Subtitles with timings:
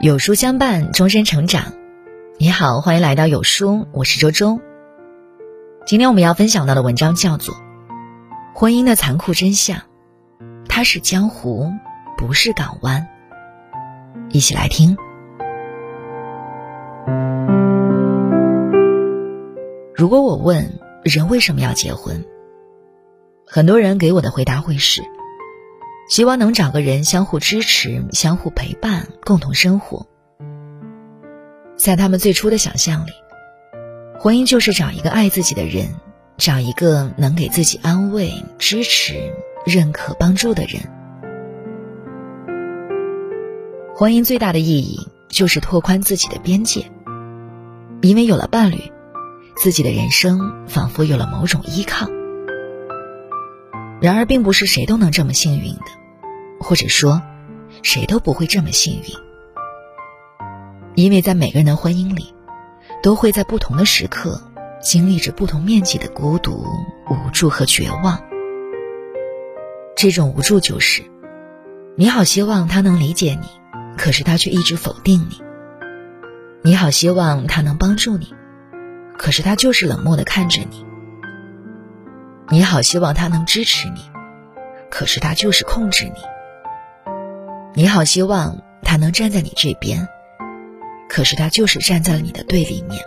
[0.00, 1.72] 有书相伴，终身成长。
[2.36, 4.60] 你好，欢迎来到有书，我是周周。
[5.86, 7.54] 今天我们要分享到的文章叫做
[8.54, 9.78] 《婚姻的残酷真相》，
[10.68, 11.70] 它是江湖，
[12.18, 13.06] 不是港湾。
[14.28, 14.96] 一起来听。
[19.94, 22.22] 如果我问人为什么要结婚，
[23.54, 25.00] 很多人给我的回答会是。
[26.08, 30.08] 希望能找个人相互支持、相互陪伴、共同生活。
[31.76, 33.12] 在他们最初的想象里，
[34.18, 35.86] 婚姻就是找一个爱自己的人，
[36.36, 39.32] 找一个能给自己安慰、支持、
[39.64, 40.82] 认可、帮助的人。
[43.94, 46.90] 婚姻最大的意义就是拓宽自己的边界，
[48.00, 48.90] 因为有了伴侣，
[49.56, 52.08] 自己的人生仿佛有了某种依靠。
[54.00, 55.84] 然而，并不是谁都能这么幸运的，
[56.60, 57.22] 或者说，
[57.82, 59.02] 谁都不会这么幸运，
[60.94, 62.34] 因为在每个人的婚姻里，
[63.02, 64.42] 都会在不同的时刻
[64.82, 66.66] 经历着不同面积的孤独、
[67.08, 68.22] 无助和绝望。
[69.96, 71.02] 这种无助就是，
[71.96, 73.46] 你好希望他能理解你，
[73.96, 75.36] 可是他却一直否定你；
[76.62, 78.34] 你好希望他能帮助你，
[79.16, 80.84] 可是他就是冷漠的看着你。
[82.50, 84.02] 你好，希望他能支持你，
[84.90, 86.20] 可是他就是控制你。
[87.74, 90.06] 你好，希望他能站在你这边，
[91.08, 93.02] 可是他就是站在了你的对立面，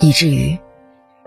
[0.00, 0.58] 以至于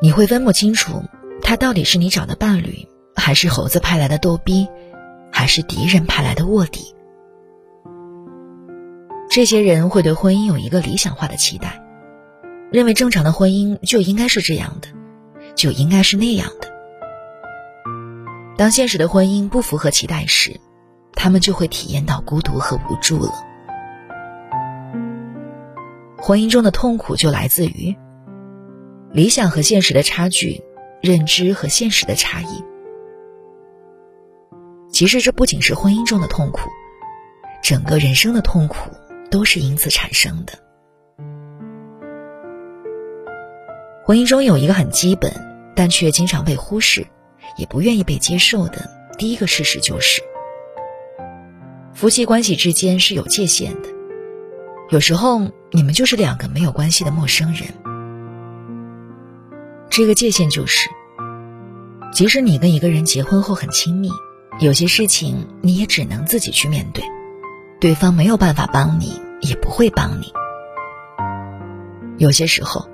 [0.00, 1.04] 你会分不清楚
[1.42, 4.66] 他到底是你找的伴侣，还是猴子派来的逗逼，
[5.30, 6.94] 还是敌人派来的卧底。
[9.28, 11.82] 这些人会对婚姻有一个理想化的期待，
[12.72, 14.88] 认为正常的婚姻就应该是这样的。
[15.56, 16.68] 就应该是那样的。
[18.56, 20.60] 当现实的婚姻不符合期待时，
[21.12, 23.32] 他们就会体验到孤独和无助了。
[26.18, 27.96] 婚姻中的痛苦就来自于
[29.12, 30.62] 理想和现实的差距，
[31.00, 32.64] 认知和现实的差异。
[34.90, 36.70] 其实这不仅是婚姻中的痛苦，
[37.62, 38.90] 整个人生的痛苦
[39.30, 40.65] 都是因此产生的。
[44.06, 45.44] 婚姻中有一个很基本。
[45.78, 47.06] 但却经常被忽视，
[47.58, 50.22] 也不愿意被接受的第一个事实就是，
[51.92, 53.90] 夫妻关系之间是有界限的。
[54.88, 57.68] 有时候你们就是两个没有关系的陌生人。
[59.90, 60.88] 这个界限就是，
[62.10, 64.08] 即使你跟一个人结婚后很亲密，
[64.60, 67.04] 有些事情你也只能自己去面对，
[67.82, 70.32] 对方没有办法帮你，也不会帮你。
[72.16, 72.88] 有些时候，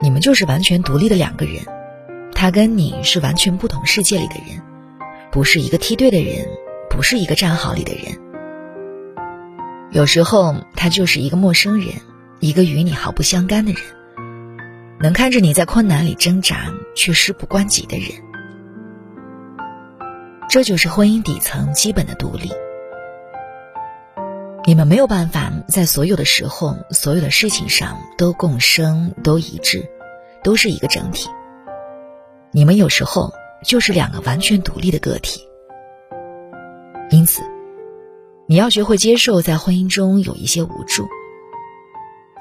[0.00, 1.64] 你们就是完全独立的两个人。
[2.32, 4.62] 他跟你是完全不同世界里的人，
[5.32, 6.46] 不是一个梯队的人，
[6.88, 8.16] 不是一个战壕里的人。
[9.90, 11.88] 有时候他就是一个陌生人，
[12.38, 13.80] 一个与你毫不相干的人，
[15.00, 18.08] 能看着你在困难里挣扎却事不关己的人。
[20.48, 22.52] 这就是婚姻底层基本的独立。
[24.68, 29.88] 你们没有办法在所有的时候、所有的事情上都共生、都一致，
[30.44, 31.30] 都是一个整体。
[32.50, 33.32] 你们有时候
[33.64, 35.40] 就是两个完全独立的个体，
[37.08, 37.40] 因此，
[38.46, 41.08] 你要学会接受在婚姻中有一些无助。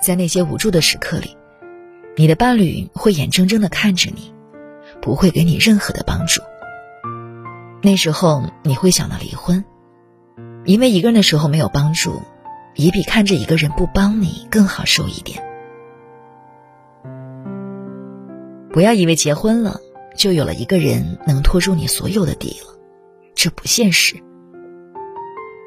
[0.03, 1.37] 在那些无助的时刻里，
[2.17, 4.33] 你的伴侣会眼睁睁的看着你，
[5.01, 6.41] 不会给你任何的帮助。
[7.81, 9.63] 那时候你会想到离婚，
[10.67, 12.21] 因为一个人的时候没有帮助，
[12.75, 15.43] 也比看着一个人不帮你更好受一点。
[18.71, 19.79] 不要以为结婚了。
[20.15, 22.73] 就有了一个人能拖住你所有的底了，
[23.35, 24.15] 这不现实。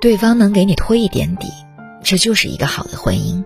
[0.00, 1.46] 对方能给你拖一点底，
[2.02, 3.44] 这就是一个好的婚姻。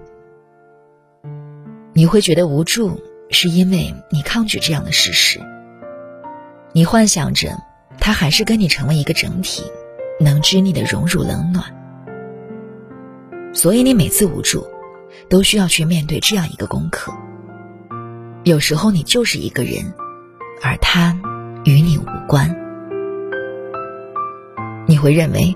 [1.92, 5.38] 你会觉得无助，是因为你抗拒这样的事实。
[6.72, 7.62] 你幻想着
[7.98, 9.62] 他还是跟你成为一个整体，
[10.21, 11.65] 能知你的荣辱冷暖。
[13.53, 14.66] 所以你每次无助，
[15.28, 17.13] 都需要去面对这样一个功课。
[18.43, 19.95] 有时候你就是一个人。
[20.63, 21.15] 而他
[21.65, 22.57] 与你无关，
[24.87, 25.55] 你会认为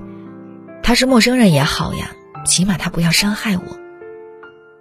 [0.82, 2.10] 他是陌生人也好呀，
[2.44, 3.62] 起码他不要伤害我，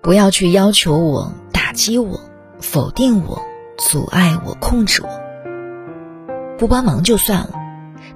[0.02, 2.20] 不要去要求我、打击我、
[2.60, 3.42] 否定我、
[3.78, 5.10] 阻碍我、控制我。
[6.58, 7.52] 不帮忙就算了，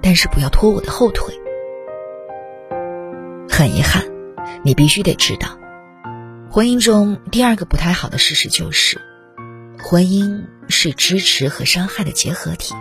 [0.02, 1.34] 但是不要拖我的后腿。
[3.62, 4.04] 很遗憾，
[4.64, 5.50] 你必须得知道，
[6.50, 9.00] 婚姻中第二个不太好的事实就是。
[9.84, 12.74] 婚姻是支持和伤害的结合体。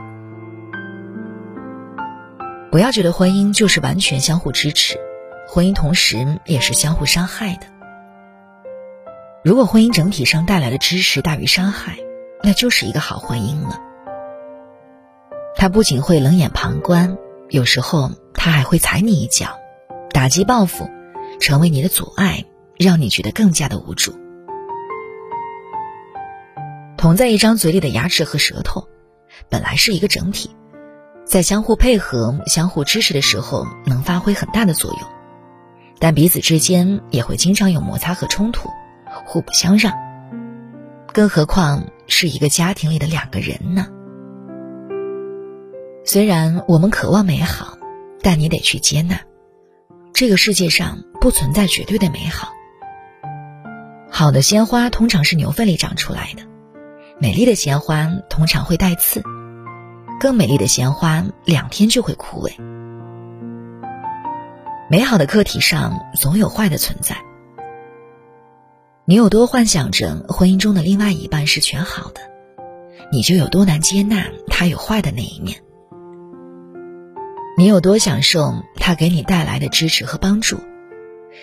[2.70, 4.98] 不要觉得婚姻就是完全相互支持，
[5.46, 7.66] 婚姻同时也是相互伤害的。
[9.44, 11.98] 如果婚姻整体上带来的支持大于伤害，
[12.42, 13.78] 那就是一个好婚姻了。
[15.56, 17.18] 他不仅会冷眼旁观，
[17.50, 19.58] 有时候他还会踩你一脚，
[20.12, 20.90] 打击报复，
[21.40, 22.44] 成为你的阻碍，
[22.76, 24.12] 让你觉得更加的无助。
[26.96, 28.86] 同在一张嘴里的牙齿和舌头，
[29.48, 30.50] 本来是一个整体，
[31.24, 35.00] 在相互配合、相互支持的时候，能发挥很大的作用。
[35.98, 38.68] 但彼此之间也会经常有摩擦和冲突，
[39.24, 39.92] 互不相让。
[41.12, 43.86] 更何况是一个家庭里的两个人呢？
[46.04, 47.78] 虽然我们渴望美好，
[48.22, 49.20] 但你得去接纳，
[50.20, 52.52] 这个世界上不存在绝对的美好。
[54.10, 56.42] 好的鲜花通常是牛粪里长出来的，
[57.18, 59.22] 美丽的鲜花通常会带刺，
[60.20, 62.52] 更美丽的鲜花两天就会枯萎。
[64.90, 67.16] 美好的课题上总有坏的存在，
[69.06, 72.20] 你有多幻想着婚姻中的另外一半是全好的，
[73.10, 75.62] 你就有多难接纳他有坏的那一面。
[77.58, 80.58] 你有多享受他给你带来的支持和帮助，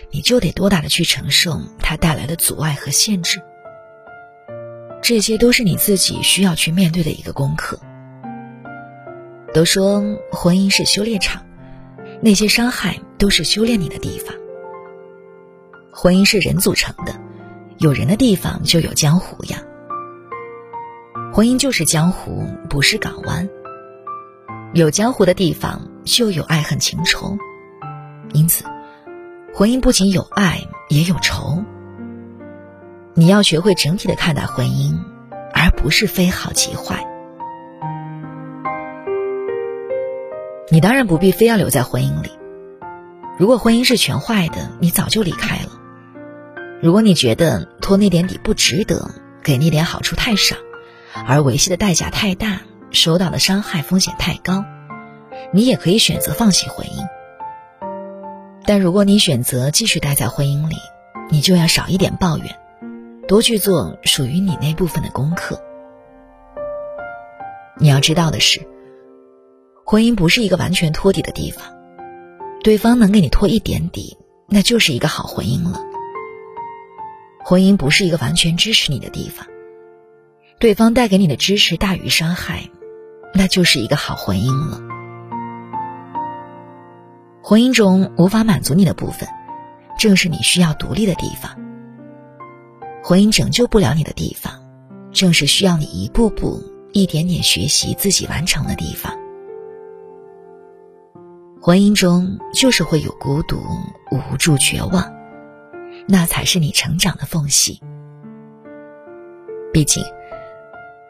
[0.09, 3.39] 你就得多大的去承受他带来的阻碍和限制。
[4.99, 7.79] 这些都是你自己需要去面对的一个功课。
[9.53, 10.01] 都说
[10.31, 11.45] 婚姻是修炼场，
[12.19, 14.35] 那些伤害都是修炼你的地方。
[15.93, 17.13] 婚姻是人组成的，
[17.77, 19.61] 有人的地方就有江湖呀。
[21.31, 23.47] 婚姻就是江湖，不是港湾。
[24.73, 25.86] 有江湖的地方。
[26.07, 27.37] 就有爱恨情仇，
[28.33, 28.63] 因此，
[29.53, 31.63] 婚姻不仅有爱，也有仇。
[33.13, 34.97] 你要学会整体的看待婚姻，
[35.53, 37.05] 而不是非好即坏。
[40.69, 42.31] 你当然不必非要留在婚姻里。
[43.37, 45.71] 如果婚姻是全坏的，你早就离开了。
[46.81, 49.11] 如果你觉得拖那点底不值得，
[49.43, 50.55] 给那点好处太少，
[51.25, 52.61] 而维系的代价太大，
[52.91, 54.63] 受到的伤害风险太高。
[55.53, 57.07] 你也可以选择放弃婚姻，
[58.65, 60.75] 但如果你选择继续待在婚姻里，
[61.29, 62.59] 你就要少一点抱怨，
[63.27, 65.61] 多去做属于你那部分的功课。
[67.77, 68.61] 你要知道的是，
[69.85, 71.63] 婚姻不是一个完全托底的地方，
[72.63, 74.17] 对方能给你托一点底，
[74.49, 75.79] 那就是一个好婚姻了。
[77.45, 79.47] 婚姻不是一个完全支持你的地方，
[80.59, 82.69] 对方带给你的支持大于伤害，
[83.33, 84.81] 那就是一个好婚姻了。
[87.49, 89.25] 婚姻中无法满足你的部分，
[89.97, 91.49] 正是你需要独立的地方。
[93.01, 94.51] 婚姻拯救不了你的地方，
[95.13, 96.61] 正是需要你一步步、
[96.91, 99.13] 一点点学习自己完成的地方。
[101.61, 103.61] 婚姻中就是会有孤独、
[104.11, 105.09] 无助、绝望，
[106.05, 107.79] 那才是你成长的缝隙。
[109.71, 110.03] 毕竟，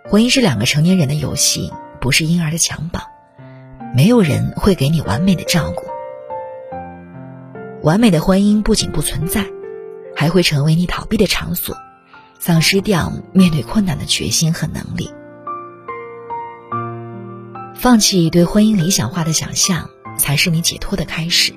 [0.07, 3.01] 婚姻是两个成年人的游戏，不是婴儿的襁褓，
[3.95, 5.86] 没有人会给你完美的照顾。
[7.87, 9.45] 完美的婚姻不仅不存在，
[10.13, 11.73] 还会成为你逃避的场所，
[12.37, 15.09] 丧失掉面对困难的决心和能力。
[17.73, 21.53] 放弃对婚姻理想化的想象，才是你解脱的开始。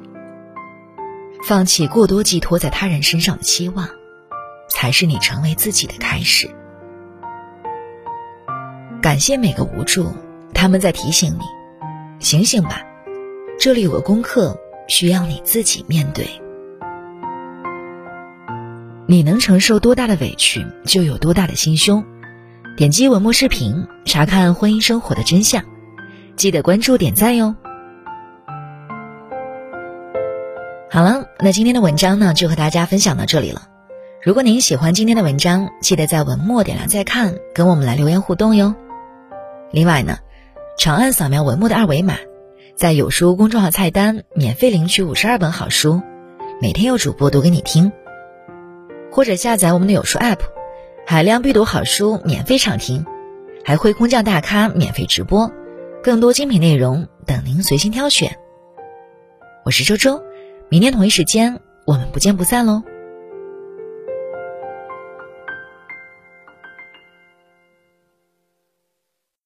[1.42, 3.88] 放弃过多寄托在他人身上的期望，
[4.68, 6.48] 才是你成为自己的开始。
[9.02, 10.14] 感谢每个无助，
[10.54, 12.82] 他们在提醒你：醒醒吧，
[13.58, 14.56] 这里有个功课。
[14.90, 16.26] 需要你自己面对。
[19.06, 22.04] 你能承受多大的委屈，就有多大的心胸。
[22.76, 25.62] 点击文末视频，查看婚姻生活的真相。
[26.34, 27.54] 记得关注、点赞哟。
[30.90, 33.62] 好了，那今天的文章呢，就和大家分享到这里了。
[34.24, 38.74] 如果您喜欢今天的文章，记得在文末点亮再看，跟我们来留言互动哟。
[39.70, 40.18] 另外呢，
[40.78, 42.14] 长按扫描文末的二维码。
[42.80, 46.00] 在有书公众号菜单免费领取五十二本好书，
[46.62, 47.92] 每天有主播读给你听，
[49.12, 50.38] 或者下载我们的有书 App，
[51.06, 53.04] 海量必读好书免费畅听，
[53.66, 55.52] 还会空降大咖免费直播，
[56.02, 58.38] 更多精品内容等您随心挑选。
[59.66, 60.22] 我是周周，
[60.70, 62.82] 明天同一时间我们不见不散喽。